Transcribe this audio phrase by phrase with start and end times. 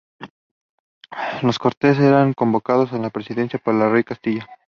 [1.43, 4.47] Las Cortes eran convocadas y presididas por el rey de Castilla.